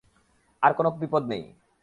[0.63, 1.43] আর কোনো বিপদ নেই।